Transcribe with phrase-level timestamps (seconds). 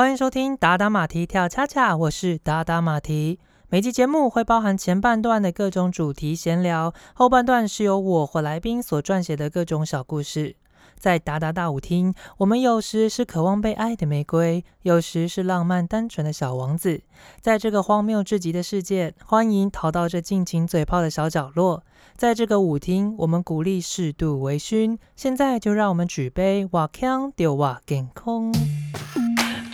[0.00, 3.38] 欢迎收听达达马蹄跳恰恰，我是达达马蹄。
[3.68, 10.56] 每集节目会包含前半段的各种主题闲聊，后半段是由我或来宾所撰写的各种小故事。
[10.98, 17.02] 在达达大舞厅，我们有时是渴望被爱的玫瑰，有时是浪漫单纯的小王子。
[17.42, 21.84] 在这个荒谬至极的世界，欢迎逃到这尽情嘴炮的小角落。
[22.16, 24.96] 在这个舞厅，我们鼓励适度微醺。
[25.14, 28.50] 现在就让我们举杯，瓦康丢瓦健空。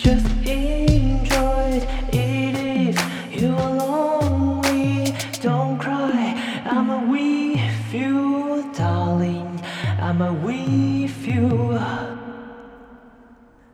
[0.07, 2.97] Just enjoy it if
[3.35, 5.13] you're lonely.
[5.43, 6.33] Don't cry,
[6.65, 9.59] I'm a with you, darling.
[10.01, 11.81] I'm a with you.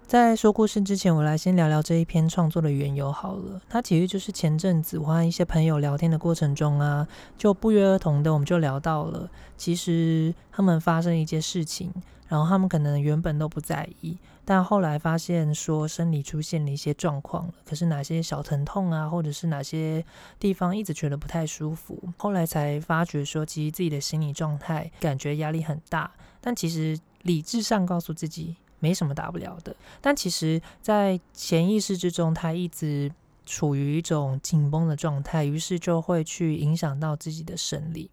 [0.06, 3.60] 在说故事之前，我来先聊聊这一篇创作的缘由好了。
[3.68, 11.90] 它其实就是前阵子我和一些朋友聊天的过程中啊，就不约而同的我们就聊到了，其实他们发生一件事情，
[12.32, 14.16] 然后他们可能原本都不在意。
[14.42, 20.02] 但后来发现说生理出现了一些状况了，可是哪些小疼痛啊，或者是哪些
[20.40, 33.12] 地方一直觉得不太舒服，后来才发觉说其实自己的心理状态感觉压力很大，但其实理智上告诉自己没什么大不了的，但其实在潜意识之中，他一直
[33.44, 38.10] 处于一种紧绷的状态，于是就会去影响到自己的生理。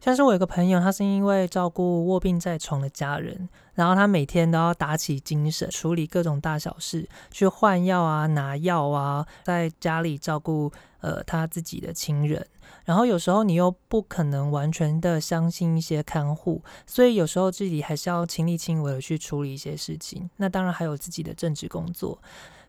[0.00, 12.46] 像是我有个朋友，他是因为照顾卧病在床的家人，然后他每天都要打起精神处理各种大小事，去换药啊、拿药啊，在家里照顾呃他自己的亲人。
[12.86, 20.30] 然后有时候你又不可能完全的相信一些看护，所以有时候自己还是要亲力亲为的去处理一些事情。
[20.36, 22.18] 那当然还有自己的正职工作，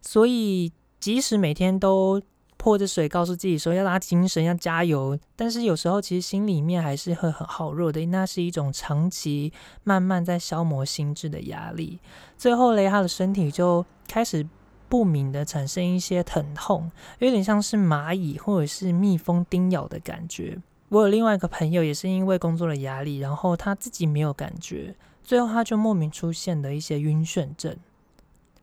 [0.02, 2.22] 所以即使每天都。
[2.62, 5.18] 泼着水，告诉自己说要拉精神，要加油。
[5.36, 9.52] 但是有时候其实心里面还是会很好弱的，那是一种长期
[9.84, 11.98] 慢慢在消磨心智的压力。
[12.38, 14.48] 最后嘞，他的身体就开始
[14.88, 20.56] 不明的产生一些疼痛，有点像是蚂蚁或者是蜜蜂叮咬的感觉。
[20.90, 24.94] 我有另外一个朋友，也是因为工作的压力，然后他自己没有感觉，
[25.24, 27.76] 最后他就莫名出现了一些晕眩症。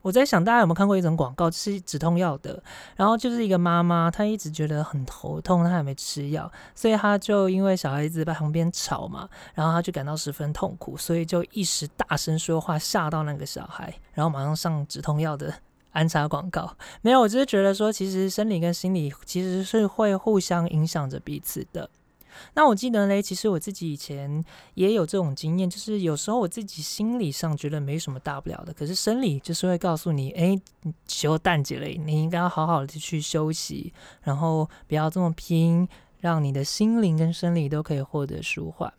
[0.00, 2.62] 我在想，大家有没有看过一种广告，是止痛药的。
[2.96, 15.52] 然后就是一个妈妈，她一直觉得很头痛，她还没吃药，所以她就因为小孩子在旁边吵嘛，然后她就感到十分痛苦，所以就一时大声说话，吓到那个小孩，然后马上上止痛药的
[15.90, 16.74] 安插广告。
[17.02, 21.90] 没有，我只是觉得说，其实生理跟心理其实是会互相影响着彼此的。
[22.54, 24.44] 那我记得嘞，其实我自己以前
[24.74, 30.58] 也有这种经验，就是有时候我自己心理上觉得没什么大不了的，可是生理就是会告诉你，哎，
[31.06, 35.88] 休淡季嘞，你应该要好好的去休息，然后不要这么拼，
[36.20, 38.92] 让你的心灵跟生理都可以获得舒缓。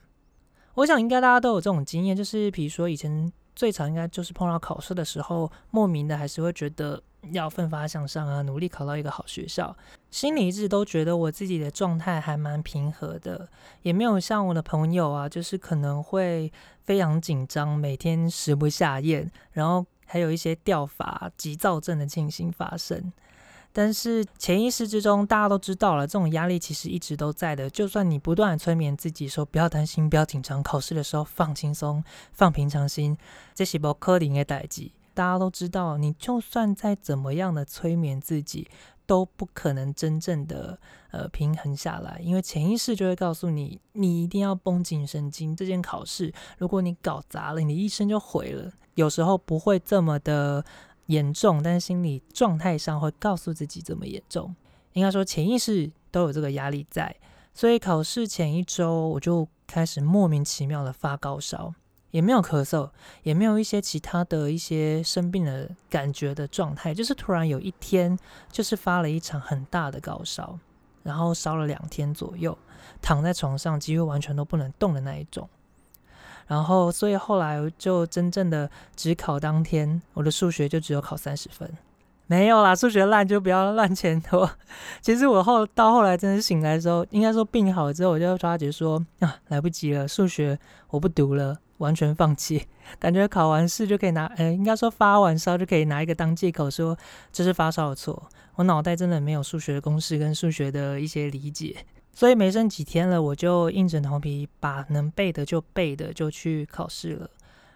[0.76, 7.02] 我想应该大家都有这种经验，就是比如说以前最常应该就是碰到考试的时候，莫名的还是会觉得。
[7.34, 9.76] 要奋发向上啊，努力考到一个好学校。
[10.12, 13.48] 心里一直都觉得我自己的状态还蛮平和的，
[13.84, 16.52] 也没有像我的朋友啊，就是可能会
[16.84, 23.14] 非常紧张，每天食不下咽，然后还有一些掉发、急躁症的情形发生。
[23.72, 27.70] 但是潜意识之中，大家都知道了，这种压力其实一直都在的。
[27.70, 32.04] 就算你不断催眠自己说不要担心、不要紧张，考试的时候放轻松、
[32.34, 33.16] 放平常心，
[33.54, 34.92] 这是不可能的代际。
[35.14, 38.68] 大家都知道，你就算再怎么样的催眠自己，
[39.10, 45.56] 都不可能真正的呃平衡下来，因为潜意识就会告诉你，你一定要绷紧神经。
[45.56, 48.72] 这件考试，如果你搞砸了，你一生就毁了。
[48.94, 50.64] 有时候不会这么的
[51.08, 54.56] 严重，但是心理状态上会告诉自己这么严重。
[54.94, 57.16] 应该说，潜意识都有这个压力在，
[57.52, 61.74] 所以考试前一周，我就开始莫名其妙的发高烧。
[62.12, 62.90] 也没有咳嗽，
[63.24, 68.18] 也没有一些其他的一些生病的感觉的状态，就是突然有一天，
[68.52, 70.58] 就是发了一场很大的高烧，
[71.04, 72.58] 然后烧了两天左右，
[73.02, 75.48] 躺在床上几乎完全都不能动的那一种。
[76.48, 81.72] 然后，所以后来就真正的只考当天，我的数学就只有考三十分，
[82.26, 84.50] 没有啦，数学烂就不要乱前头。
[85.00, 90.58] 其实我后到后来真的醒来的时候，应该说病好之后，我就发觉说啊，来不及了，数学
[90.90, 91.56] 我不读了。
[91.80, 92.66] 完全放弃，
[92.98, 96.98] 感觉考完试就可以拿，呃，应该说发完烧就可以拿一个当借口说
[97.34, 98.30] 这是发烧的错。
[98.56, 101.76] 我脑袋真的没有数学的公式跟数学的一些理解，
[102.14, 107.30] 所以没剩几天了，我就硬着头皮把能背的就背的就去考试了。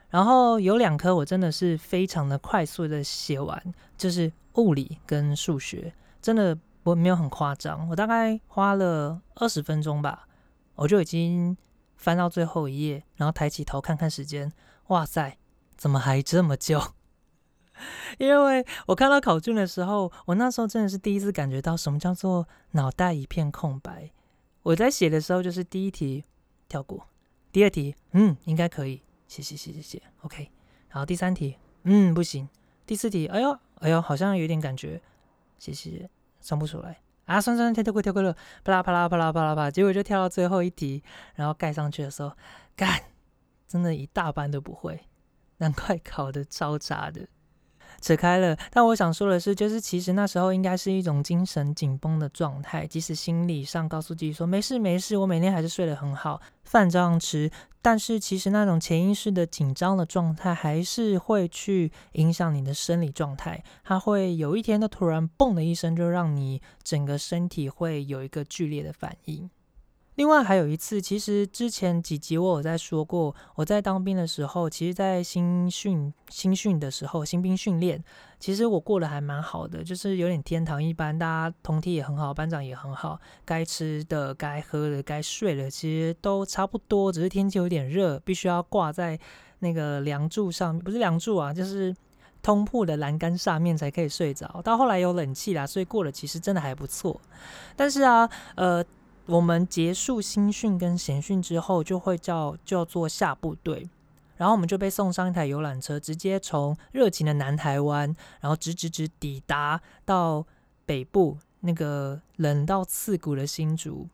[0.09, 3.59] 然后有两科我真的是非常的快速的写完，
[3.97, 10.27] 就是物理跟数学，真的我没有很夸张，我大概花了二十分钟吧，
[10.75, 11.55] 我就已经。
[12.03, 14.51] 翻到最后一页，然后抬起头看看时间，
[14.87, 15.37] 哇塞，
[15.77, 16.81] 怎么还这么久？
[18.19, 24.11] 因为我看到考卷的时候，我那时候真的是第一次感觉到什么叫做脑袋一片空白。
[24.63, 26.25] 我在写的时候，就是第一题
[26.67, 27.07] 跳过，
[27.53, 30.51] 第二题嗯应该可以，写写写写写，OK。
[30.89, 32.49] 然后第三题嗯不行，
[32.85, 35.01] 第四题哎呦哎呦好像有点感觉，
[35.57, 36.09] 写写
[36.41, 41.03] 算不出来啊，算算跳过跳过了，啪啦啪啦啪啦啪啦啪，结果就跳到最后一题，
[41.35, 42.31] 然后盖上去的时候，
[42.75, 42.99] 干，
[43.67, 44.99] 真的一大半都不会，
[45.57, 47.27] 难怪考的超差的。
[48.03, 57.49] 扯开了，但我想说的是，就是其实那时候应该是一种精神紧绷的状态，即使心理上告诉自己说没事没事，我每天还是睡得很好，饭照样吃，
[57.81, 69.49] 但是其实那种潜意识的紧张的状态还是会去影响你的生理状态，它会有一天的突然嘣的一声，就让你整个身体会有一个剧烈的反应。
[70.15, 78.03] 另外还有一次，其实之前几集我有在说过，我在当兵的时候，其实，在新训新训的时候，新兵训练，
[78.39, 89.19] 其实我过得还蛮好的，就是有点天堂一般，大家同体也很好，班长也很好，该吃的、该喝的、该睡的，其实都差不多，只是天气有点热，必须要挂在
[89.59, 91.95] 那个梁柱上，不是梁柱啊，就是
[92.43, 94.61] 通铺的栏杆上面才可以睡着。
[94.63, 97.19] 到后来有冷气啦，所以过得其实真的还不错。
[97.75, 98.85] 但是啊，呃。
[99.25, 103.89] 我们结束新训跟闲训之后，就会叫叫做下部队，
[104.35, 110.45] 然后我们就被送上一台游览车，直接从热情的南台湾，然后直直直抵达到
[110.85, 114.07] 北部那个冷到刺骨的新竹。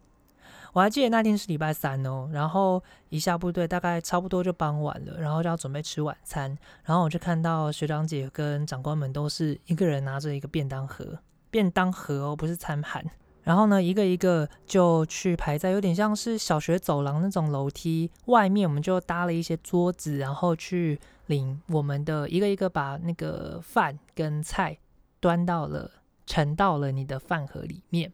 [0.73, 11.17] 我还记得那天是礼拜三哦，然后一下部队大概差不多就傍晚了，然后就要准备吃晚餐，然后我就看到学长姐跟长官们都是一个人拿着一个便当盒，
[11.49, 13.03] 便当盒哦，不是餐盘。
[13.43, 24.77] 然后呢，一个一个就去排在有点像是小学走廊那种楼梯外面，我们就搭了一些桌子，然后去领我们的一个一个把那个饭跟菜
[25.19, 25.89] 端到了
[26.25, 28.11] 盛到了你的饭盒里面。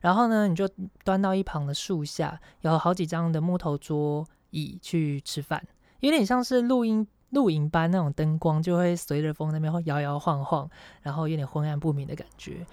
[0.00, 0.68] 然后呢，你就
[1.02, 5.66] 端到一旁的树下，有好几张的木头桌椅去吃饭，
[6.00, 7.06] 有点像是录音。
[7.30, 10.68] 露营般那种灯光就会随着风那边摇摇晃晃，
[11.02, 12.66] 然后有点昏暗不明的感觉。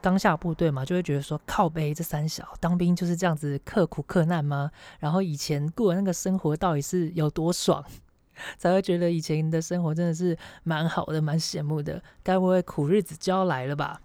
[0.00, 4.70] 刚下部队嘛，就会觉得说靠背这三小当兵就是这样子刻苦克难吗？
[4.98, 7.84] 然后以前过的那个生活到底是有多爽，
[8.58, 12.02] 才会觉得以前的生活真的是蛮好的，蛮羡慕的。
[12.22, 14.00] 该不会苦日子就要来了吧？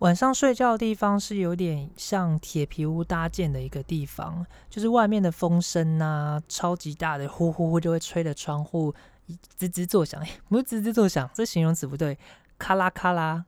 [0.00, 8.92] 晚上睡觉的地方是有点像铁皮屋搭建的一个地方，就是外面的风声呐，超级大的呼呼呼就会吹的窗户。
[9.58, 12.18] 吱吱作响，不是吱吱作响，这形容词不对。
[12.56, 13.44] 咔啦咔啦，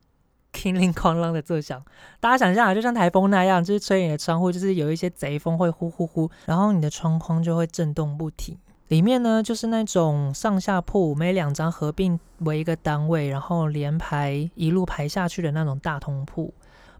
[0.51, 1.81] 叮铃哐啷的作响。
[2.19, 8.57] 大家想象啊，就像台风那样，就是吹你的窗户，就是有一些贼风会呼呼呼，然后你的窗框就会震动不停。
[8.89, 16.53] 里面呢，就是那种上下铺，每两张合并为一个单位，然后连排一路排下去的那种大通铺。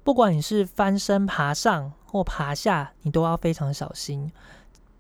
[0.04, 4.32] 不管你是翻身爬上或爬下，你都要非常小心。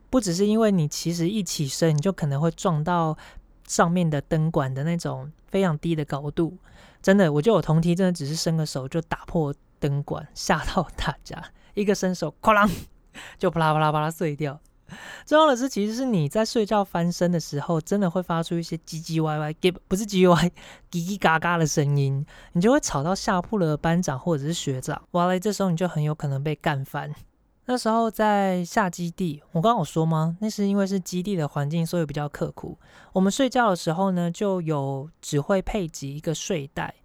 [0.09, 3.17] 不只是因为你其实一起身，你就可能会撞到。
[3.67, 6.57] 上面的灯管的那种非常低的高度，
[7.01, 11.43] 真的，我觉得我同梯真的只是伸个手就打破灯管，吓到大家。
[11.75, 12.67] 一个伸手，哐啷，
[13.37, 14.59] 就啪啦啪啦啪啦碎掉。
[15.25, 19.53] 重要的是，其实是你在睡觉翻身的时候，真的会发出一些唧唧歪歪，
[19.87, 20.49] 不是唧唧歪，
[20.89, 25.01] 叽叽嘎嘎的声音，你就会吵到下铺的班长或者是学长。
[25.11, 27.13] 哇嘞，这时候你就很有可能被干翻。
[27.69, 30.37] 那时候在下基地，我刚刚有说吗？
[30.39, 32.79] 那是因为是基地的环境，所以比较刻苦。
[33.11, 36.95] 我们睡觉的时候呢，就有只会配给一个睡袋。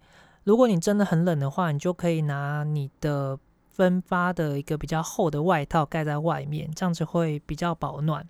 [0.45, 3.37] 如果你真的很冷的话，你就可以拿你的
[3.71, 8.25] 分发的一个比较厚的外套盖在外面，这样子会比较保暖。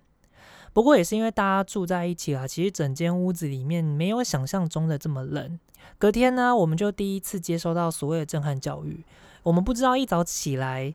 [0.72, 5.56] 不过也是因为大家住在一起啊，其实整间屋子里面没有想象中的这么冷。
[5.98, 9.04] 隔天呢，我们就第一次接收到所谓的震撼教育。
[9.44, 10.92] 我们不知道一早起来。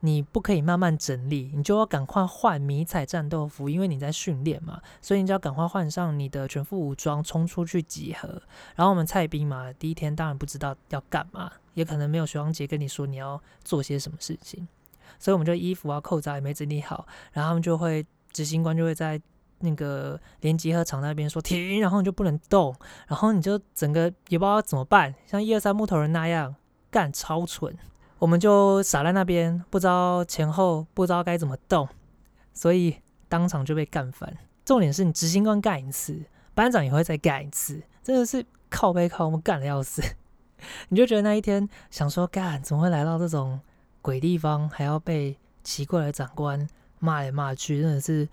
[0.00, 8.40] 你不可以慢慢整理，你就要赶快换迷彩战斗服，因为你在训练嘛，所以你就要赶快换上你的全副武装，冲出去集合。
[8.76, 14.68] 然后我们菜兵嘛，第一天当然不知道要干嘛，也可能没有学长姐跟你说你要做些什么事情，
[15.18, 19.20] 所以我们就衣服啊、扣子也没整理好，然后他们就会执行官就会在
[19.58, 22.72] 那个连集合场那边说停，然后你就不能动，
[23.08, 26.54] 然后你就整个也不知道怎么办，像一二三木头人那样
[26.88, 27.76] 干，超蠢。
[28.18, 31.88] 我们就傻在那边，不知道前后，不知道该怎么动，
[32.52, 32.96] 所以
[33.28, 34.36] 当场就被干翻。
[34.64, 36.20] 重点是你执行官干一次，
[36.54, 40.02] 班长也会再干一次，真的是靠背靠，我们干的要死。
[40.90, 43.60] 你就觉得那一天想说干，怎么会来到这种
[44.02, 48.28] 鬼地方，还要被奇怪的长官骂来骂去，真的是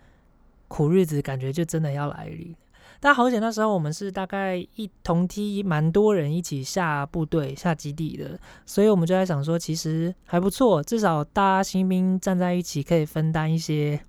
[0.67, 2.55] 苦日子，感觉就真的要来临。
[2.99, 13.99] 但好险那时候我们是大概一同梯蛮多人一起下部队下基地的，所以我们就在想说，其实还不错，至少大家新兵站在一起可以分担一些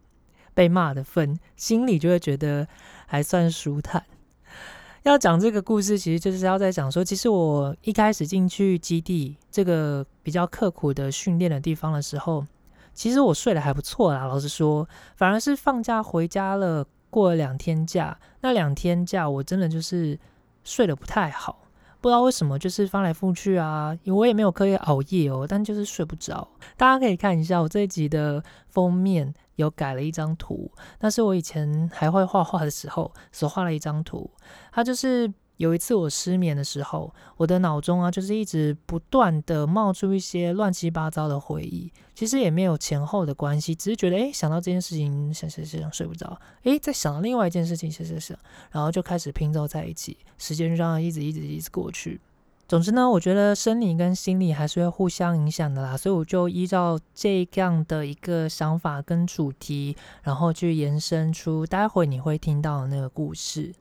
[0.55, 2.66] 被骂的份，心里就会觉得
[3.07, 4.05] 还算舒坦。
[5.05, 12.45] 要讲这个故事，其实就是要在讲说，其实我一开始进去基地这个比较刻苦的训练的地方的时候，
[12.93, 14.25] 其实我睡得还不错啦。
[14.25, 16.85] 老实说，反而是放假回家了，
[17.17, 20.19] 过了两天假，那两天假我真的就是
[20.65, 21.63] 睡得不太好，
[22.03, 26.47] 不知道为什么，就是翻来覆去啊，我也没有刻意熬夜哦，但就是睡不着。
[26.77, 29.33] 大家可以看一下我这一集的封面。
[29.57, 30.71] 有改了一张图，
[31.01, 34.31] 那是我以前还会画画的时候所画了一张图。
[34.71, 41.91] 它就是有一次我失眠的时候，我的脑中啊，就是一直不断的冒出一些乱七八糟的回忆。
[42.15, 48.39] 其实也没有前后的关系，只是觉得哎，想到这件事情想想想睡不着，哎，再想到另外一件事情想想想，
[48.71, 52.21] 然后就开始拼凑在一起，时间就这样一直一直一直过去。
[52.69, 63.73] 总之呢，我觉得生理跟心理还是会互相影响的啦，所以我就依照这样的一个想法跟主题，然后去延伸出待会你会听到的那个故事。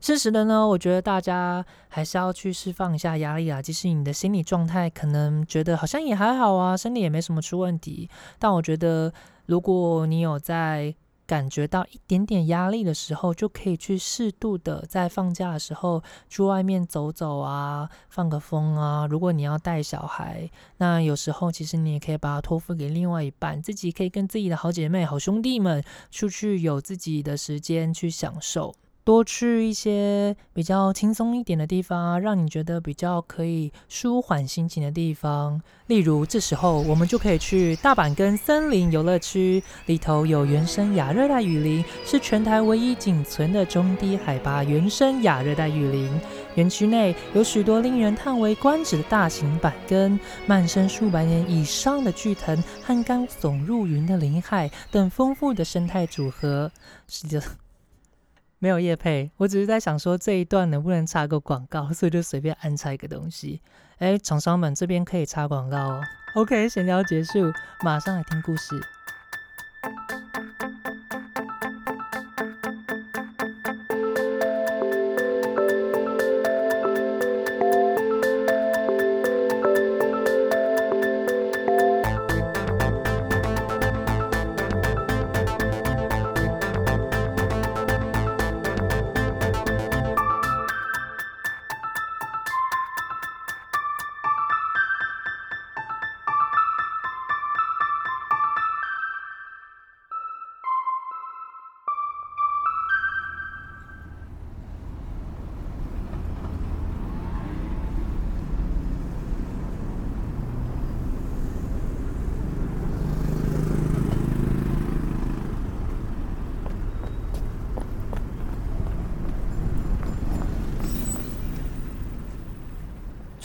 [0.00, 3.60] 事实的呢，我觉得大家还是要去释放一下压力啊。
[3.60, 9.12] 即使你的心理状态可能觉得好像也还好啊，身体也没什么出问题，但我觉得
[9.46, 10.94] 如果你有在。
[11.28, 19.06] 感觉到一点点压力的时候，就可以去适度的在放假的时候去外面走走啊，放个风啊。
[19.06, 28.74] 如果你要带小孩，那有时候其实你也可以把它托付给另外一半，自己可以跟自己的好姐妹、好兄弟们出去，有自己的时间去享受。
[29.08, 35.62] 多去一些比较轻松一点的地方，让你觉得比较可以舒缓心情的地方。
[35.86, 46.20] 例如，这时候我们就可以去大阪跟森林游乐区，里头有原生亚热带雨林，是全台唯一仅存的中低海拔原生亚热带雨林。
[46.56, 56.70] 园区内有许多令人叹为观止的大型板根、漫生数百年以上的巨藤和刚耸入云的林海等丰富的生态组合。
[57.08, 57.42] 是的。
[58.58, 63.60] 没有叶配，我只是在想说这一段能不能插个广告，所以就随便安插一个东西。
[63.98, 66.02] 哎，厂商们这边可以插广告哦。
[66.34, 67.52] OK，闲聊结束，
[67.84, 68.80] 马上来听故事。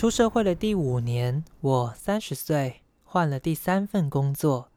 [0.04, 4.68] 出社会的第五年，我三十岁，换了第三份工作，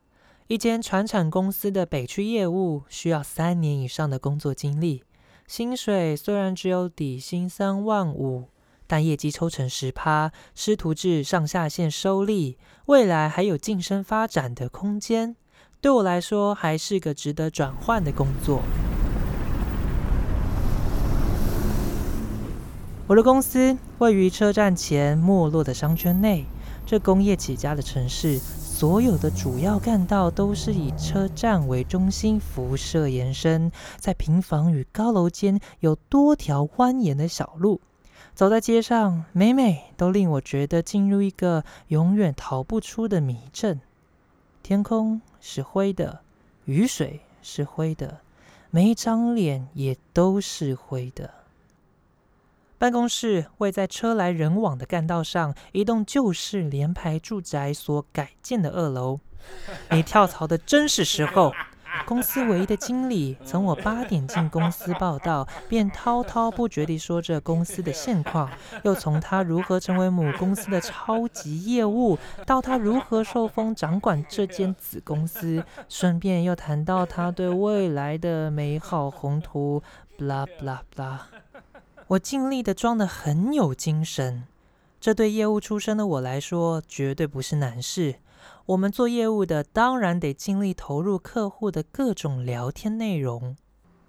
[0.47, 5.03] 一间船产公司的北区业务，需要三年以上的工作经历。
[5.49, 8.51] 薪水虽然只有底薪三万五，
[8.87, 15.35] 但业绩抽成十趴，师徒制上下线收利，未来还有晋升发展的空间。
[15.81, 18.63] 对我来说，还是个值得转换的工作。
[23.09, 26.45] 我的公司位于车站前没落的商圈内，
[26.85, 37.81] 这工业起家的城市，所有的主要干道都是以车站为中心辐射延伸，在平房与高楼间有多条蜿蜒的小路，
[38.35, 43.81] 走在街上，每每都令我觉得进入一个永远逃不出的迷阵。
[44.65, 46.23] 天空是灰的，
[46.65, 48.19] 雨水是灰的，
[48.73, 51.31] 每一张脸也都是灰的。
[52.79, 59.21] 办公室位在车来人往的干道上，一栋旧式联排住宅所改建的二楼。
[59.91, 61.53] 你跳槽的真是时候！
[62.05, 68.51] 公司唯一的经理从我八点进公司报道，便滔滔不绝地说着公司的现况，
[68.85, 79.83] 又从他如何成为母公司的超级业务，到他如何受封掌管这间子公司，顺便又谈到他对未来的美好宏图。
[80.19, 81.19] blah blah blah。
[82.09, 84.45] 我尽力的装的很有精神，
[85.01, 88.21] 这对业务出身的我来说绝对不是难事。
[88.67, 93.57] 我们做业务的当然得尽力投入客户的各种聊天内容。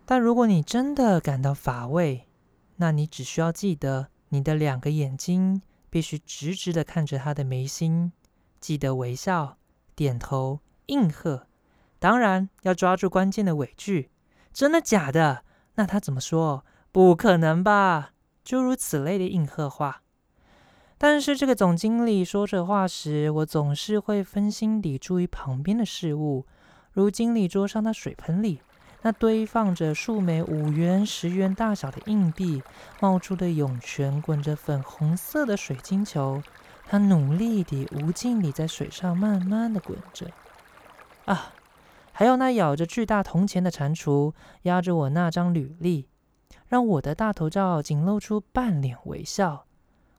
[0.05, 2.27] 但如果你真的感到乏味，
[2.75, 8.11] 那你只需要记得，你的两个眼睛必须直直的看着他的眉心，
[8.59, 9.57] 记得微笑、
[9.95, 11.47] 点头、应和。
[11.97, 14.11] 当然要抓住关键的尾句。
[14.53, 15.43] 真的假的？
[15.75, 16.63] 那他怎么说？
[16.97, 18.09] 不可能吧？
[18.43, 20.01] 诸如此类的应和话。
[20.97, 26.47] 但是这个总经理说这话时，我总是会分心地注意旁边的事物，
[26.91, 28.61] 如经理桌上的水盆里。
[29.03, 32.63] 那堆放着数枚五元、十元大小的硬币，
[32.99, 36.41] 冒出的涌泉滚着粉红色的水晶球，
[36.87, 40.31] 它努力地、无尽地在水上慢慢地滚着。
[41.25, 41.53] 啊，
[42.11, 46.07] 还有那咬着巨大铜钱的蟾蜍，压着我那张履历，
[46.67, 49.65] 让我的大头照仅露出半脸微笑。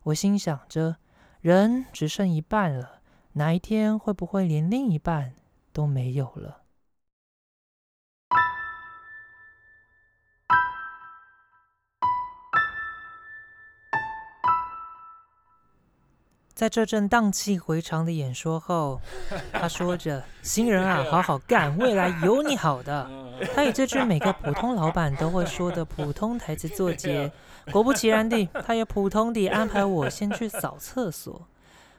[0.04, 0.96] 我心想着，
[1.40, 3.00] 人只剩一半了，
[3.34, 5.34] 哪一天会不会连另一半
[5.72, 6.62] 都没有了？
[16.54, 19.00] 在这阵荡气回肠的演说后，
[19.52, 23.08] 他说着：“新人啊，好好干，未来有你好的。”
[23.54, 27.30] 他以这句每个普通老板都会说的普通台词作结。
[27.70, 31.46] 果不其然地，他也普通地安排我先去扫厕所。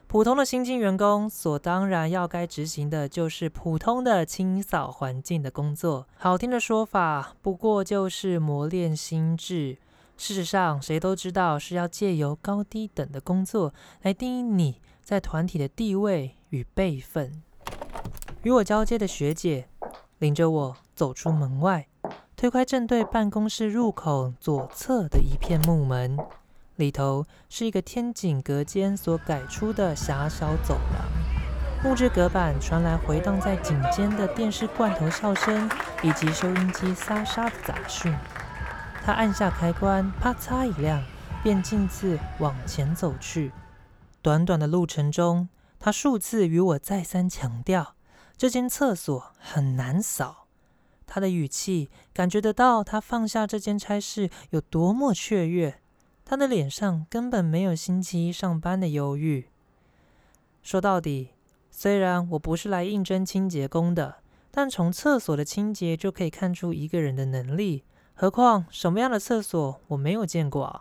[0.06, 6.08] 普通的新进员工所当然要该执行的就是普通的清扫环境的工作。
[6.16, 9.78] 好听的说法，不过就是磨练心智。
[10.16, 17.40] 事实上，谁都知道是要借由高低等的工作来定义你在团体的地位与辈分。
[18.42, 19.68] 与我交接的学姐
[20.18, 21.86] 领着我走出门外，
[22.36, 26.18] 推开正对办公室入口左侧的一片木门，
[26.76, 31.82] 里头是一个天井隔间所改出的狭小走廊。
[31.82, 35.70] 木质隔板传来回荡在颈间的电视罐头笑声，
[36.02, 38.14] 以及收音机沙沙的杂讯。
[39.02, 41.02] 他按下开关，啪嚓一亮，
[41.42, 43.52] 便径自往前走去。
[44.20, 47.94] 短短的路程中，他数次与我再三强调，
[48.36, 50.39] 这间厕所很难扫。
[51.12, 55.80] 他的语气感觉得到，他放下这件差事有多么雀跃。
[56.24, 59.48] 他的脸上根本没有星期一上班的忧郁。
[60.62, 61.30] 说到底，
[61.68, 64.18] 虽然我不是来应征清洁工的，
[64.52, 67.82] 但从厕所的清洁就可以看出一个人的能力。
[68.14, 70.80] 何况什么样的厕所我没有见过？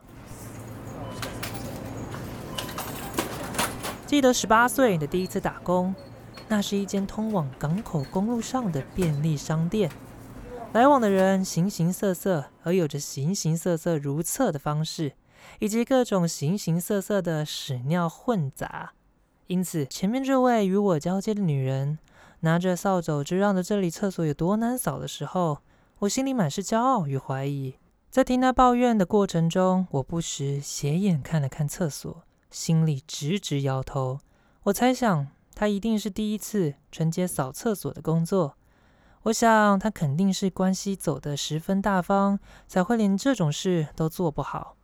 [4.06, 5.96] 记得十八岁的第一次打工，
[6.48, 9.90] 那是一间通往港口公路上的便利商店，
[10.72, 15.14] 来往的人形形色色，而有着形形色色如厕的方式，
[15.58, 18.94] 以及各种形形色色的屎尿混杂。
[19.48, 21.98] 因此，前面这位与我交接的女人，
[22.42, 25.58] 拿着扫帚就让着这里厕所有多难扫的时候。
[26.00, 27.74] 我心里满是骄傲与怀疑，
[28.12, 34.20] 在听他抱怨的过程中，我不时斜眼看了看厕所，心里直直摇头。
[34.64, 38.56] 我猜想他一定是第一次承接扫厕所的工作，
[39.24, 44.78] 我想他肯定是关系走得十分大方，才会连这种事都做不好。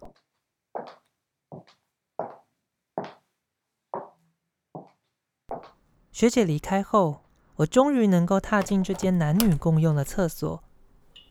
[6.11, 7.21] 学姐离开后，
[7.57, 10.61] 我终于能够踏进这间男女共用的厕所。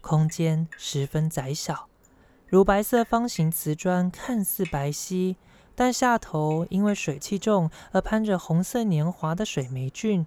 [0.01, 1.88] 空间十分窄小，
[2.47, 5.37] 乳白色方形瓷砖看似白皙，
[5.75, 10.27] 但下头因为水汽重而攀着红色年华的水霉菌。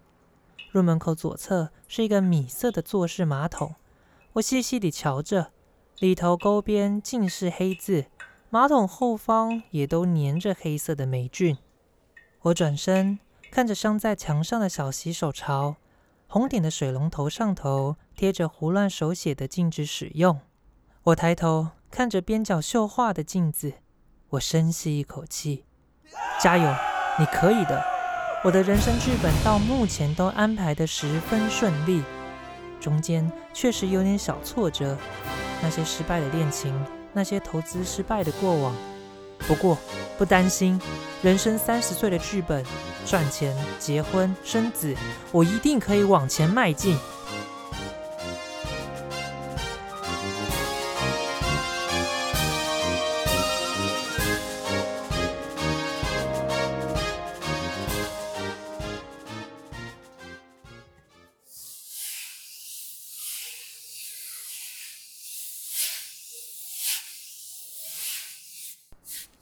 [0.77, 3.73] 入门口左侧是一个米色的坐式马桶，
[4.33, 5.51] 我细细地瞧着，
[5.97, 8.05] 里头沟边尽是黑字，
[8.51, 11.57] 马桶后方也都粘着黑色的霉菌。
[12.41, 13.17] 我转身
[13.49, 15.77] 看着镶在墙上的小洗手槽。
[16.27, 20.39] 红点的水龙头上头贴着胡乱手写的“禁止使用”。
[21.05, 23.73] 我抬头看着边角绣画的镜子，
[24.29, 25.65] 我深吸一口气，
[26.39, 26.71] 加油，
[27.17, 27.96] 你可以的！
[28.43, 32.03] 我的人生剧本到目前都安排的十分顺利，
[32.79, 34.95] 中间确实有点小挫折，
[35.61, 36.73] 那些失败的恋情，
[37.13, 38.75] 那些投资失败的过往。
[39.39, 39.77] 不过
[40.17, 40.79] 不担心，
[41.23, 42.63] 人生三十岁的剧本。
[43.05, 44.93] 赚钱、结婚、生子，
[45.31, 46.97] 我一定可以往前迈进。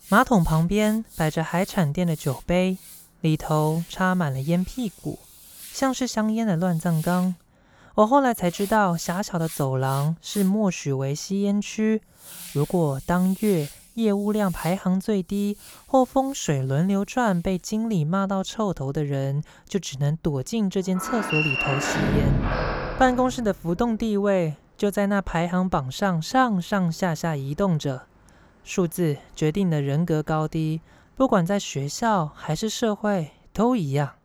[0.10, 2.78] 马桶旁边摆着海产店的酒杯。
[3.22, 5.18] 里头插满了烟屁股，
[5.72, 7.34] 像是香烟的乱葬岗。
[7.96, 12.04] 我后来才知道，狭小的走廊是默许为吸烟区。
[12.54, 22.32] 如果当月业务量排行最低，或风水轮流转，被经理骂到臭头的人，就只能躲进这间厕所里头吸烟。
[23.00, 28.04] 办公室的浮动地位就在那排行榜上上上下下移动着，
[28.66, 30.82] 数字决定了人格高低，
[31.16, 34.16] 不管在学校还是社会都一样。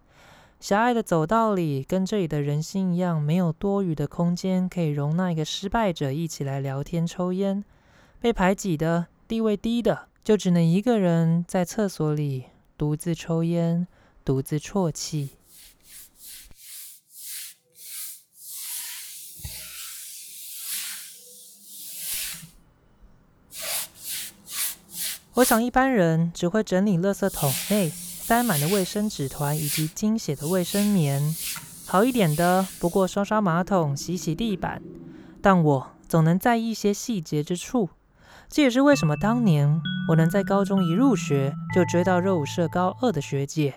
[0.59, 7.63] 狭隘的走道里，跟这里的人心一样，没有多余的空间可以容纳一个失败者一起来聊天抽烟。
[8.19, 9.07] 被排挤的。
[9.29, 13.87] 地位低的，就只能一个人在厕所里独自抽烟，
[14.25, 15.37] 独自啜泣。
[25.41, 31.35] 我想，一般人只会整理垃圾桶内塞满的卫生纸团以及精血的卫生棉。
[31.87, 34.83] 好一点的，不过刷刷马桶、洗洗地板。
[35.41, 37.89] 但我总能在意一些细节之处。
[38.51, 43.77] 这也是为什么当年我能在高中一入学就追到热舞社高二的学姐。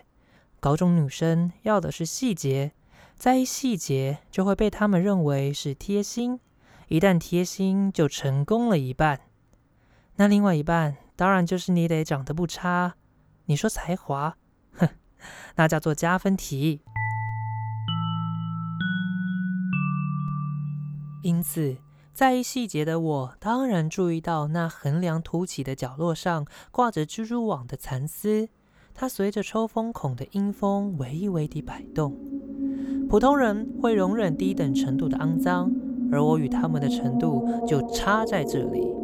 [0.60, 2.74] 高中女生要的是细节，
[3.16, 6.42] 在意细节就会被他们认为是贴心，
[6.90, 9.22] 一旦贴心就成功了一半。
[10.18, 12.96] 那另外一半当然就是你得长得不差。
[13.46, 14.36] 你说才华，
[14.74, 14.90] 哼，
[15.56, 16.82] 那叫做加分题。
[21.24, 21.78] 因此。
[22.14, 28.50] 在意细节的我，当然注意到那横梁凸起的角落上挂着蜘蛛网的蚕丝，
[28.94, 32.16] 它随着抽风孔的阴风微微地摆动。
[33.10, 35.72] 普通人会容忍低等程度的肮脏，
[36.12, 39.03] 而我与他们的程度就差在这里。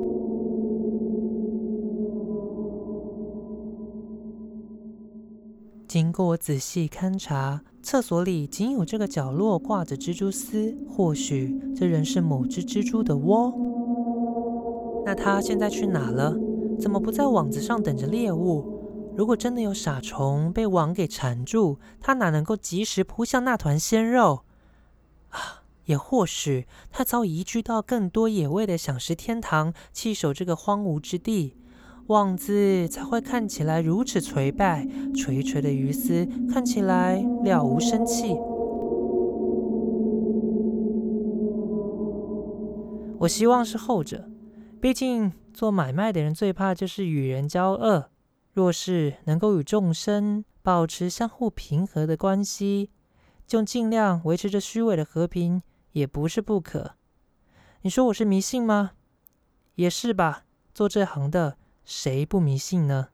[5.90, 7.64] 经过我仔细勘察。
[7.82, 13.52] 厕所里仅有这个角落挂着蜘蛛丝，或许这仍是某只蜘蛛的窝。
[15.04, 16.38] 那它现在去哪了？
[16.80, 19.12] 怎么不在网子上等着猎物？
[19.18, 24.42] 如果真的有傻虫被网给缠住，它哪能够及时扑向那团鲜肉？
[25.30, 31.56] 啊，也或许它早移居到更多野味的享食天堂，弃守这个荒芜之地。
[32.10, 38.36] 妄自才会看起来如此颓败，垂垂的鱼丝看起来了无生气。
[43.20, 44.28] 我希望是后者，
[44.82, 48.10] 毕竟做买卖的人最怕就是与人交恶。
[48.54, 52.90] 若是能够与众生保持相互平和的关系，
[53.46, 56.96] 就尽量维持着虚伪的和平，也不是不可。
[57.84, 58.94] 你说我是迷信吗？
[59.76, 61.58] 也是吧，做这行的。
[61.90, 63.08] 谁不迷信呢？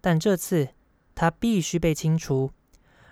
[0.00, 0.68] 但这次
[1.16, 2.52] 他必须被清除。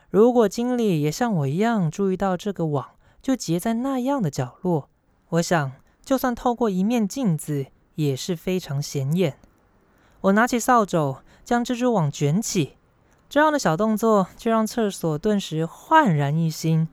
[0.09, 4.89] 如果经理也像我一样注意到这个网就结在那样的角落，
[5.31, 5.73] 我想
[6.05, 9.37] 就算透过一面镜子也是非常显眼。
[10.21, 12.77] 我拿起扫帚将蜘蛛网卷起，
[13.29, 16.87] 这样的小动作就让厕所顿时焕然一新。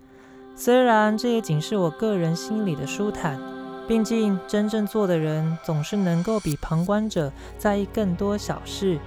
[0.55, 3.50] 虽然这也仅是我个人心里的舒坦。
[3.91, 8.97] 毕竟，真正做的人总是能够比旁观者在意更多小事。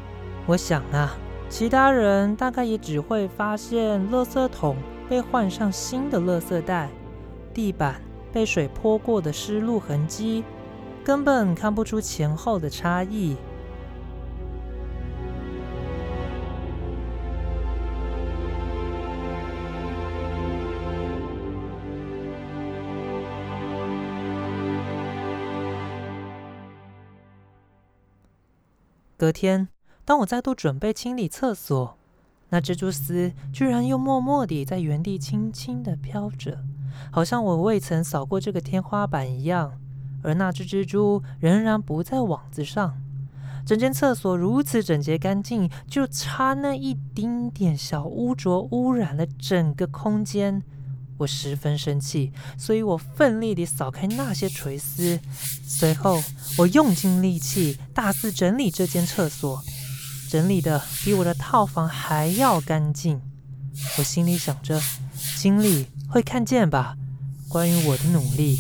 [0.45, 1.17] 我想啊，
[1.49, 4.77] 其他人大概也只会发现垃圾桶
[5.09, 6.91] 被换上新的垃圾袋，
[7.55, 7.99] 地板
[8.31, 10.45] 被水泼过的湿路痕迹，
[11.03, 13.39] 根本看不出前后的差异。
[29.25, 29.69] 隔天，
[30.05, 31.97] 当我再度准备清理厕所，
[32.51, 36.59] 那蜘蛛丝居然又默默地在原地轻轻地飘着，
[37.11, 39.81] 好像我未曾扫过这个天花板一样。
[40.23, 43.01] 而那只蜘蛛仍然不在网子上。
[43.65, 50.63] 整间厕所如此整洁干净，就差那一丁点小污浊污染了整个空间。
[51.17, 55.21] 我十分生气，所以我奋力地扫开那些垂丝。
[55.67, 56.23] 随后，
[56.59, 59.63] 我用尽力气，大肆整理这间厕所，
[60.29, 63.21] 整理的比我的套房还要干净。
[63.99, 64.81] 我心里想着，
[65.39, 66.97] 经理会看见吧？
[67.49, 68.59] 关于我的努力，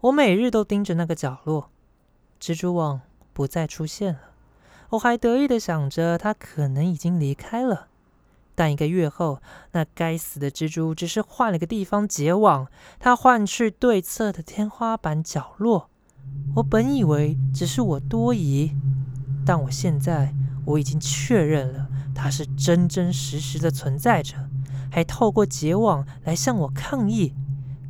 [0.00, 1.70] 我每日都盯着那个角落，
[2.40, 3.00] 蜘蛛网。
[3.34, 4.20] 不再出现了，
[4.90, 7.88] 我还得意的想着他可能已经离开了。
[8.54, 9.40] 但一个月后，
[9.72, 12.68] 那该死的蜘蛛只是换了个地方结网，
[13.00, 15.90] 它换去对侧的天花板角落。
[16.54, 18.70] 我本以为只是我多疑，
[19.44, 20.32] 但我现在
[20.64, 24.48] 我已经确认了它是真真实实的存在着，
[24.88, 27.34] 还透过结网来向我抗议，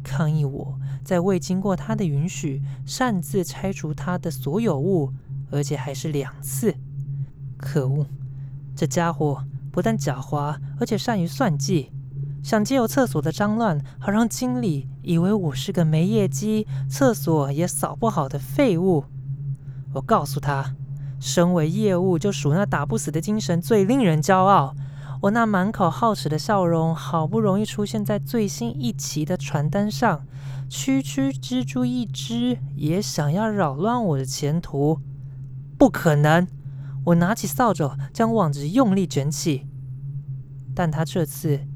[0.02, 5.12] 抗议我在未经过他的允许擅自拆除他的所有物，
[5.54, 6.74] 而且还是两次。
[7.56, 8.06] 可恶，
[8.76, 11.90] 这家伙不但狡猾，而且善于算计。
[12.42, 19.04] 想借由厕所的脏乱，好让经理以为我是个没业绩、厕所也扫不好的废物。
[19.94, 20.74] 我告诉他，
[21.18, 24.74] 身为业务，就属那打不死的精神最令人骄傲。
[25.22, 30.26] 我那满口好齿的笑容，好不容易出现在最新一期的传单上。
[30.68, 35.00] 区区蜘蛛一只，也想要扰乱我的前途？
[35.78, 36.46] 不可能！
[37.04, 39.66] 我拿起扫帚，将网子用力卷起，
[40.74, 41.66] 但他这次。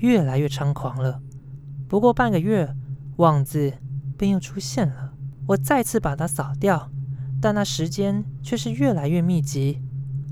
[0.00, 1.20] 越来越猖狂了。
[1.88, 2.72] 不过半个月，
[3.16, 3.72] 网子
[4.16, 5.12] 便又出现了。
[5.48, 6.88] 我再次把它扫掉，
[7.40, 9.82] 但那时间却是越来越密集。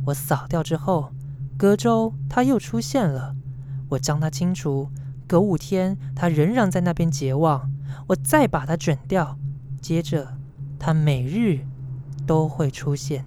[0.04, 1.12] 我扫掉之后，
[1.56, 3.34] 隔周它又出现了。
[3.88, 4.88] 我将它清除，
[5.26, 7.68] 隔五天它仍然在那边结网。
[8.06, 9.36] 我再把它卷掉，
[9.80, 10.38] 接着
[10.78, 11.66] 它每日
[12.26, 13.24] 都会出现。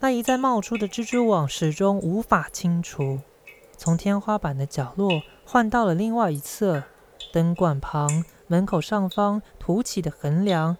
[0.00, 3.20] 那一再冒出的蜘蛛网始终无法清除，
[3.76, 6.82] 从天花板的角落换到了另外一侧
[7.32, 10.76] 灯管旁门口上方凸起的横梁。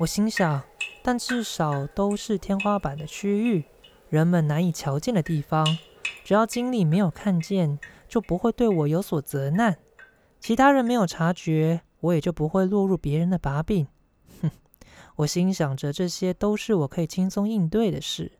[0.00, 0.62] 我心想，
[1.02, 3.64] 但至少都是天花板的区域，
[4.10, 5.66] 人们难以瞧见的地方，
[6.22, 7.78] 只要经理没有看见，
[8.10, 9.72] 就不会对我有所责难；
[10.40, 13.86] 其他人没有察觉，我也就不会落入别人的把柄。
[14.42, 14.50] 哼，
[15.14, 18.32] 我心想着，这些都是我可以轻松应对的事。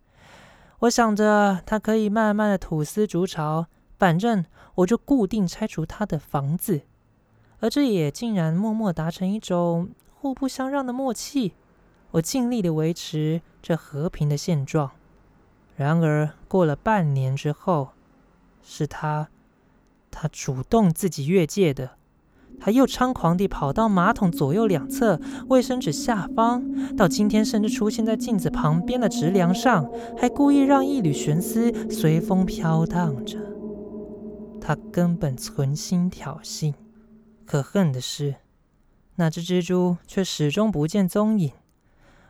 [0.81, 6.83] 我想着，他可以慢慢的吐丝筑巢，反正我就固定拆除他的房子，
[7.61, 11.55] 而这也竟然默默达成一种互不相让的默契。
[12.13, 14.91] 我尽力的维持这和平的现状。
[15.77, 17.91] 然而过了半年之后，
[18.63, 19.29] 是他，
[20.11, 21.93] 他主动自己越界的。
[22.59, 25.19] 他又猖狂地跑到马桶左右两侧、
[25.49, 33.39] 卫生纸下方，到今天甚至出现在镜子旁边的直梁上，还故意让一缕悬丝随风飘荡着。
[34.61, 36.75] 他根本存心挑衅。
[37.47, 38.35] 可恨的是，
[39.17, 41.53] 那只蜘蛛却始终不见踪影，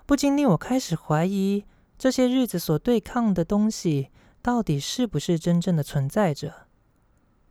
[0.06, 1.64] 不禁令我开始怀疑，
[1.98, 6.69] 这些日子所对抗的东西，到底是不是真正的存在着？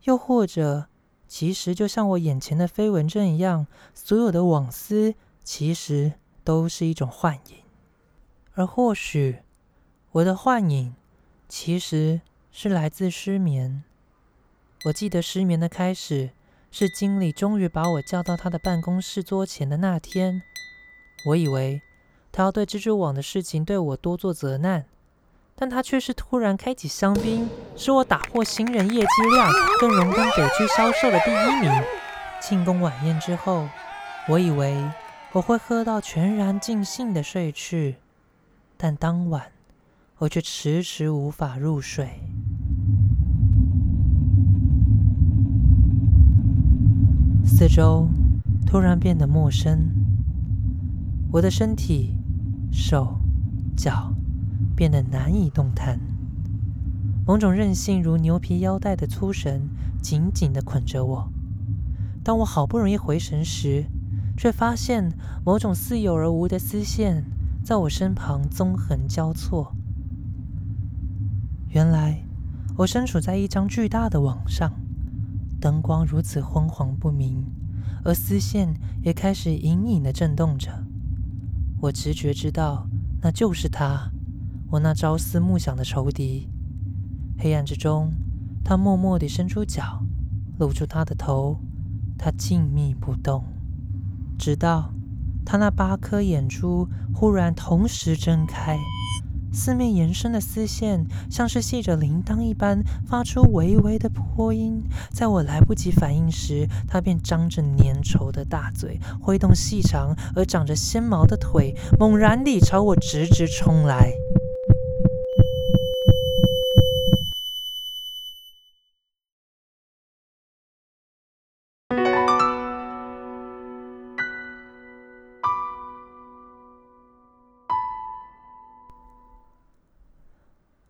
[0.02, 0.86] 又或者……
[1.28, 7.58] 其实就像我眼前的飞蚊症一样，所有的网丝其实都是一种幻影，
[8.54, 9.38] 而或许
[10.10, 10.92] 我的幻影
[11.48, 13.84] 其实是来自失眠。
[14.86, 16.30] 我记得失眠的开始
[16.72, 20.42] 是经理终于把我叫到他的办公室桌前的那天，
[21.26, 21.80] 我以为
[22.32, 24.84] 他要对蜘蛛网的事情对我多做责难。
[25.60, 27.46] 但他却是突然开启香槟，
[27.76, 31.70] 使我打破新人业绩量跟荣登北区销售的第一名。
[32.40, 33.68] 庆功晚宴之后，
[34.26, 34.74] 我以为
[35.32, 37.96] 我会喝到全然尽兴的睡去，
[38.78, 39.52] 但当晚
[40.16, 42.08] 我却迟迟无法入睡。
[47.44, 48.08] 四周
[48.66, 49.90] 突然变得陌生，
[51.30, 52.16] 我的身体、
[52.72, 53.20] 手、
[53.76, 54.14] 脚。
[54.80, 56.00] 变得难以动弹，
[57.26, 59.68] 某种韧性如牛皮腰带的粗绳
[60.00, 61.30] 紧紧地捆着我。
[62.24, 63.84] 当我好不容易回神时，
[64.38, 65.12] 却发现
[65.44, 67.26] 某种似有而无的丝线
[67.62, 69.76] 在我身旁纵横交错。
[71.68, 72.24] 原来
[72.78, 74.72] 我身处在一张巨大的网上，
[75.60, 77.44] 灯光如此昏黄不明，
[78.02, 80.86] 而丝线也开始隐隐地震动着。
[81.82, 82.88] 我直觉知道，
[83.20, 84.10] 那就是他。
[84.70, 86.48] 我那朝思暮想的仇敌，
[87.38, 88.12] 黑暗之中，
[88.64, 90.04] 他默默地伸出脚，
[90.58, 91.58] 露出他的头。
[92.16, 93.42] 他静谧不动，
[94.38, 94.92] 直到
[95.44, 98.78] 他那八颗眼珠忽然同时睁开，
[99.50, 104.84] 四面延伸的丝线像是系着铃铛一般，发出微微的波音。
[105.10, 114.12] 在我来不及反应时，他便张着粘稠的大嘴，挥动细长而长着纤毛的腿，猛然地朝我直直冲来。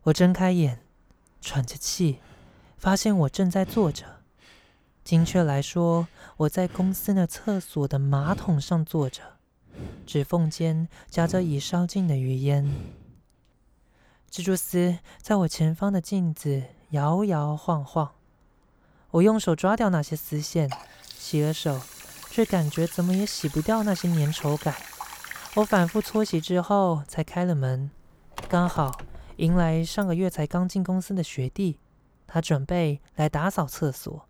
[0.05, 0.81] 我睁开眼，
[1.41, 2.21] 喘着气，
[2.79, 4.21] 发现我正在坐着。
[5.05, 6.09] 精确来说，
[6.39, 9.23] 我在公司的厕所的马桶上坐着，
[10.07, 12.71] 指缝间夹着已烧尽的余烟。
[14.31, 18.13] 蜘蛛丝在我前方的镜子摇摇晃晃，
[19.11, 20.71] 我用手抓掉那些丝线，
[21.19, 21.81] 洗了手，
[22.31, 24.75] 却感觉怎么也洗不掉那些粘稠感。
[25.57, 27.91] 我反复搓洗之后，才开了门，
[28.49, 29.01] 刚好
[29.41, 31.79] 迎来上个月才刚进公司的学弟，
[32.27, 34.27] 他准备来打扫厕所。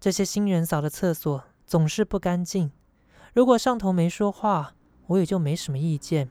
[0.00, 2.70] 这些新人扫的厕所总是不干净，
[3.34, 4.74] 如果上头没说话，
[5.08, 6.30] 我也就没什么意见。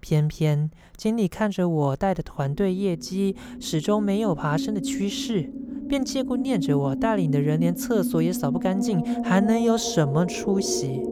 [0.00, 5.52] 偏偏经理看着我带的团队业绩始终没有爬升的趋势，
[5.88, 11.02] 便借故念着我带领的人连厕所也扫不干净，还能有什么出息？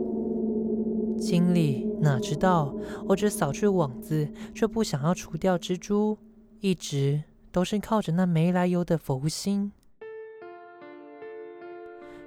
[1.18, 2.74] 经理哪知道
[3.08, 6.18] 我只扫去网子，却不想要除掉蜘蛛，
[6.60, 9.72] 一直都是靠着那没来由的佛心。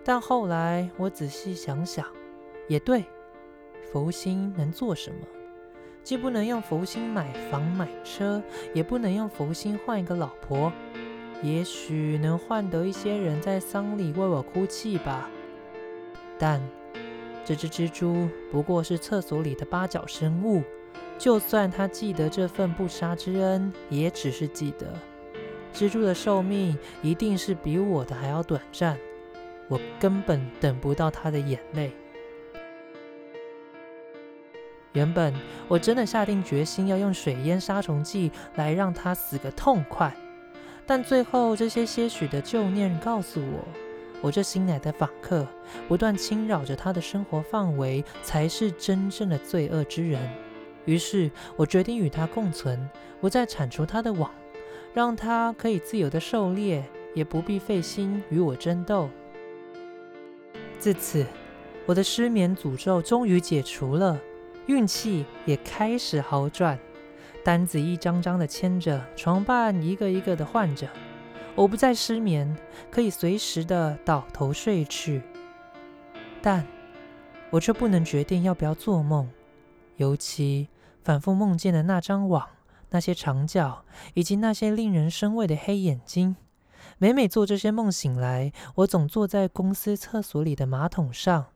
[0.03, 2.05] 但后来我仔细想想，
[2.67, 3.05] 也对，
[3.91, 5.19] 佛心能做什么？
[6.03, 8.41] 既不能用佛心买房买车，
[8.73, 10.71] 也不能用佛心换一个老婆，
[11.43, 15.29] 也许能换得一些人在丧礼为我哭泣吧。
[16.39, 16.59] 但
[17.49, 20.61] 这只蜘蛛不过是厕所里的八角生物，
[21.17, 24.85] 就算它记得这份不杀之恩，也只是记得。
[25.73, 28.95] 蜘蛛的寿命一定是比我的还要短暂，
[29.67, 31.91] 我根本等不到它的眼泪。
[34.93, 35.33] 原本
[35.67, 40.15] 我真的下定决心要用水淹杀虫剂来让他死个痛快，
[40.85, 43.67] 但最后这些些许的旧念告诉我，
[44.21, 45.47] 我这新来的访客
[45.87, 50.21] 不断侵扰着他的生活范围，才是真正的罪恶之人。
[50.85, 52.89] 于是我决定与他共存，
[53.21, 54.31] 不再铲除他的网，
[54.93, 59.09] 让他可以自由的狩猎，也不必费心与我争斗。
[60.79, 61.25] 自此，
[61.85, 64.19] 我的失眠诅咒终于解除了。
[64.65, 66.77] 运气也开始好转，
[67.43, 70.87] 单子一张张的签着，床伴一个一个的换着，
[71.59, 72.55] 我不再失眠，
[72.89, 75.21] 可以随时的倒头睡去。
[76.41, 76.65] 但
[77.49, 79.29] 我却不能决定要不要做梦，
[79.97, 80.69] 尤其
[81.03, 82.47] 反复梦见的那张网、
[82.91, 86.37] 那些长脚以及那些令人生畏的黑眼睛。
[86.97, 91.47] 每每做这些梦醒来，我总坐在公司厕所里的马桶上，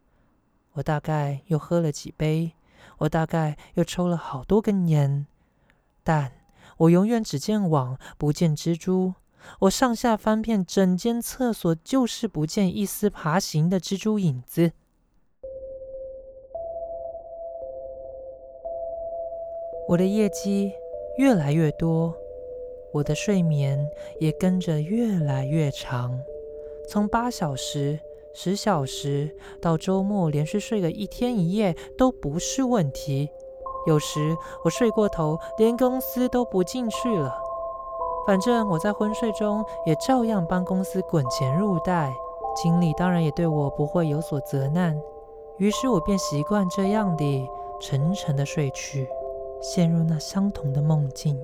[0.73, 2.51] 我大概又喝了几杯。
[2.97, 5.25] 我大概又抽了好多根烟，
[6.03, 6.33] 但
[6.75, 9.13] 我永远只见网，不见蜘蛛。
[9.60, 14.71] 我上下翻遍整间厕所，就是不见一丝爬行的蜘蛛影子。
[19.89, 20.71] 我的业绩
[21.17, 22.15] 越来越多，
[22.93, 23.88] 我的睡眠
[24.19, 26.19] 也跟着越来越长，
[26.89, 27.99] 从八小时。
[28.36, 33.29] 十小时到周末连续睡个一天一夜都不是问题。
[33.86, 37.42] 有时我睡过头，连公司都不进去了。
[38.25, 42.13] 反正我在昏睡中也照样帮公司滚钱入袋，
[42.55, 44.99] 经理当然也对我不会有所责难。
[45.57, 49.07] 于是我便习惯这样的沉沉的睡去，
[49.62, 51.39] 陷入那相同的梦境。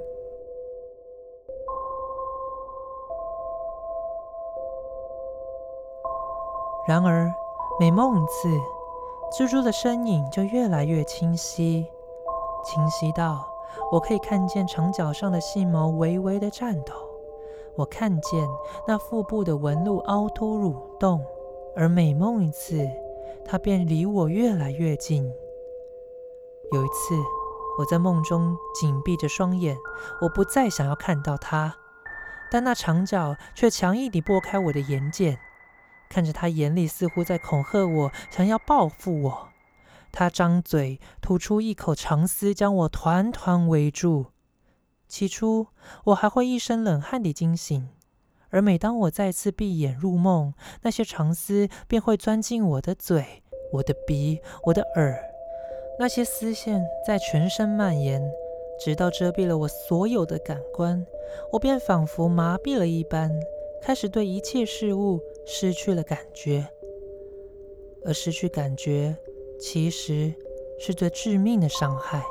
[6.88, 7.32] 然而，
[7.80, 8.50] 每梦一次，
[9.32, 11.86] 蜘蛛的身影就越来越清晰，
[12.63, 13.46] 清晰到
[13.92, 16.94] 我可以看见长角上的细毛微微的颤抖，
[17.76, 18.48] 我看见
[18.88, 21.24] 那腹部的纹路凹凸蠕动，
[21.76, 22.88] 而每梦一次，
[23.46, 25.24] 它便离我越来越近。
[26.72, 27.16] 有一次，
[27.80, 29.78] 我在梦中紧闭着双眼，
[30.22, 31.76] 我不再想要看到它，
[32.52, 35.38] 但那长角却强硬地拨开我的眼睑。
[36.10, 39.49] 看着他眼里似乎在恐吓我，想要报复我。
[40.12, 44.28] 他张嘴吐出一口长丝，将我团团围住。
[45.08, 45.67] 起初
[46.06, 47.89] 我还会一身冷汗地惊醒，
[48.50, 53.43] 而每当我再次闭眼入梦，那些长丝便会钻进我的嘴、
[53.74, 55.19] 我的鼻、我的耳。
[55.98, 58.21] 那些丝线在全身蔓延，
[58.79, 61.06] 直到遮蔽了我所有的感官，
[61.52, 63.31] 我便仿佛麻痹了一般。
[63.81, 66.67] 开始对一切事物失去了感觉，
[68.06, 69.17] 而失去感觉
[69.60, 70.34] 其实
[70.80, 72.24] 是最致命的伤害。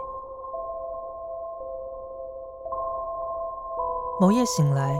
[4.20, 4.98] 某夜醒来，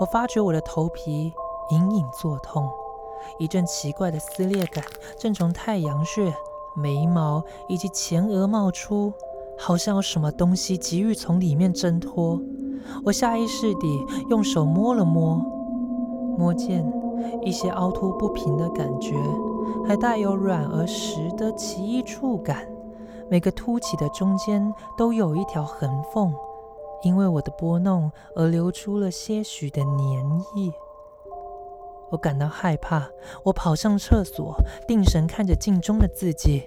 [0.00, 1.32] 我发觉我的头皮
[1.70, 2.68] 隐隐作痛，
[3.38, 4.84] 一阵奇怪的撕裂感
[5.16, 6.34] 正从太阳穴、
[6.74, 9.12] 眉毛以及前额冒出，
[9.56, 12.40] 好像有什么东西急于从里面挣脱。
[13.04, 15.40] 我下意识地用手摸了摸。
[16.36, 16.84] 摸见
[17.42, 19.14] 一些凹凸不平的感觉，
[19.86, 22.66] 还带有软而实的奇异触感。
[23.30, 26.34] 每个凸起的中间都有一条横缝，
[27.02, 29.98] 因为我的拨弄而流出了些许的粘
[30.54, 30.72] 液。
[32.10, 33.08] 我感到害怕，
[33.44, 34.54] 我跑上厕所，
[34.86, 36.64] 定神看着镜中的自己。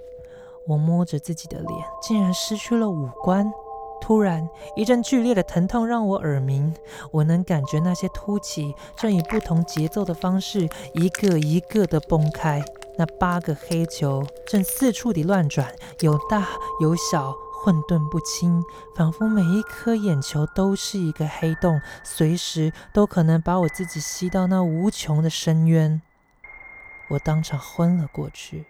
[0.68, 3.54] 我摸着自己的脸，竟然失去了五官。
[4.02, 6.74] 突然，一阵剧烈的疼痛让我耳鸣。
[7.12, 12.64] 我能感觉那些凸起正以不同节奏的方式一个一个的崩开。
[12.98, 16.48] 那八个黑球正四处地乱转，有大
[16.80, 17.34] 有小，
[17.64, 18.64] 混沌不清，
[18.96, 26.02] 仿佛每一颗眼球都是一个黑洞，随时都可能把我自己吸到那无穷的深渊。
[27.10, 28.66] 我当场昏了过去。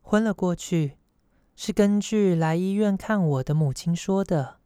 [0.00, 0.98] 昏了过去，
[1.54, 4.56] 是根据来医院看我的母亲说的。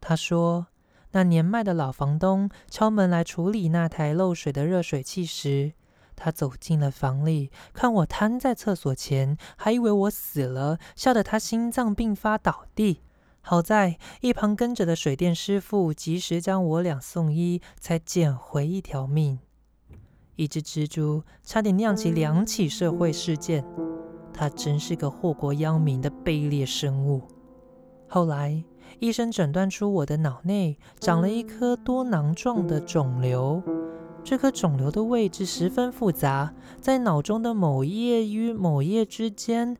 [0.00, 0.66] 她说，
[1.12, 5.72] 那年迈的老房东敲门来处理那台漏水的热水器时，
[6.14, 13.00] 他走进了房里，看我瘫在厕所前，还以为我死了，吓得他心脏病发倒地。
[13.42, 19.38] 好在一旁跟着的水电师傅及时将我俩送医，才捡回一条命。
[20.36, 23.64] 一只蜘蛛差点酿起两起社会事件。
[24.32, 27.22] 他真是个祸国殃民的卑劣生物。
[28.08, 28.62] 后来，
[28.98, 33.62] 医生诊断出我的脑内长了一颗多囊状的肿瘤。
[34.22, 39.76] 这颗肿瘤的位置十分复杂，在脑中的某叶与某叶之间。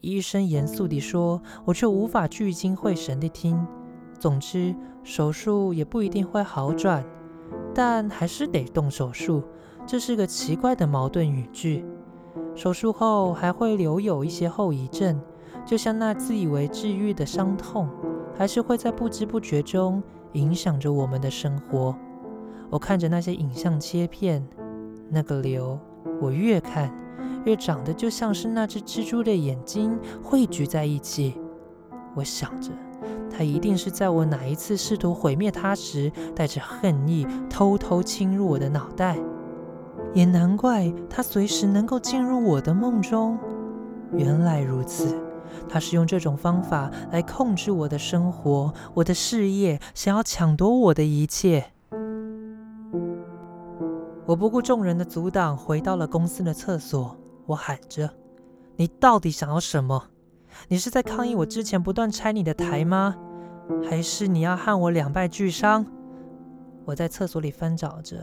[0.00, 3.64] 医生严肃地说，我却无法聚精会神地听。
[4.18, 7.04] 总之，手术也不一定会好转，
[7.74, 9.42] 但还是得动手术。
[9.86, 11.84] 这是个奇怪的矛盾语句。
[12.54, 15.20] 手术后还会留有一些后遗症，
[15.66, 17.88] 就像那自以为治愈的伤痛，
[18.36, 20.02] 还是会在不知不觉中
[20.32, 21.94] 影响着我们的生活。
[22.70, 24.46] 我看着那些影像切片，
[25.10, 25.78] 那个瘤，
[26.20, 26.90] 我越看
[27.44, 31.34] 越长得就像是那只蜘蛛的眼睛汇聚在一起。
[32.14, 32.70] 我想着，
[33.30, 39.18] 它一定是在我哪一次试图毁灭它时，带着恨意偷偷侵入我的脑袋。
[40.14, 43.38] 也难怪它随时能够进入我的梦中。
[44.14, 45.16] 原来如此，
[45.68, 51.72] 他是用这种方法来控制我的生活、我的事业，想要抢夺我的一切。
[54.24, 57.16] 我不顾众人的阻挡，回到了公司的厕所。
[57.46, 58.08] 我喊着
[58.76, 60.04] ：“你到底想要什么？
[60.68, 63.16] 你是在抗议我之前不断拆你的台吗？
[63.88, 65.84] 还是你要和我两败俱伤？”
[66.84, 68.16] 我在厕所里翻找着，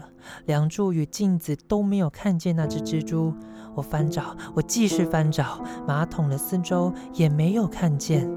[0.46, 3.34] 梁柱与镜子都没有看见那只蜘蛛。
[3.76, 8.30] 我翻找，我继续翻找，马桶的四周也没有看见。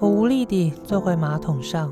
[0.00, 1.90] 我无力地坐回马桶上，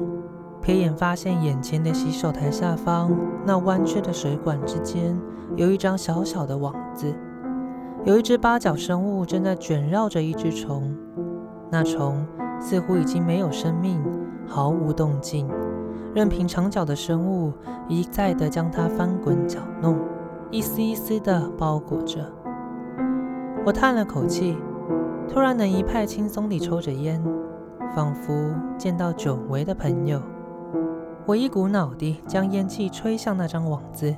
[0.62, 3.14] 瞥眼发现眼前的洗手台下方
[3.44, 5.16] 那弯曲的水管之间
[5.56, 7.12] 有一张小小的网子，
[8.04, 10.96] 有一只八角生物正在卷绕着一只虫。
[11.68, 12.24] 那虫
[12.60, 14.00] 似乎已经没有生命，
[14.46, 15.48] 毫无动静，
[16.16, 17.52] 任凭长脚的生物
[17.90, 20.00] 一再地将它翻滚搅弄，
[20.50, 22.24] 一丝一丝地包裹着。
[23.66, 24.56] 我叹了口气，
[25.28, 27.22] 突然能一派轻松地抽着烟，
[27.94, 28.32] 仿佛
[28.78, 30.22] 见到久违的朋友。
[31.26, 34.16] 我一股脑地将烟气吹向那张网子，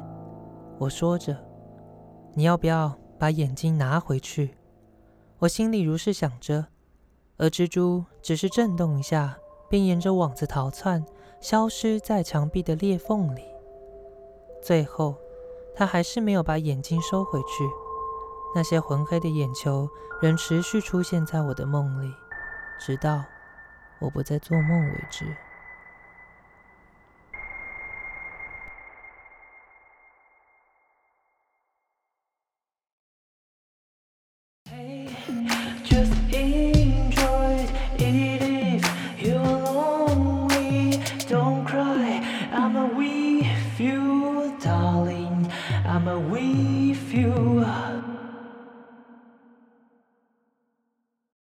[0.78, 1.36] 我说着
[2.32, 4.55] ：“你要不要把眼睛拿回去？”
[5.40, 6.66] 我心里如是想着。
[7.38, 9.36] 而蜘蛛只是震动一下，
[9.68, 11.05] 便沿着网子逃窜，
[11.41, 13.45] 消失在墙壁的裂缝里。
[14.61, 15.16] 最后，
[15.74, 17.68] 他还是没有把眼睛收回去。
[18.55, 19.89] 那些浑黑的眼球
[20.20, 22.12] 仍持续出现在我的梦里，
[22.80, 23.22] 直到
[24.01, 25.24] 我不再做梦为止。